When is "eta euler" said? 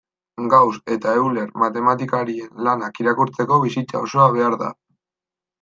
0.95-1.51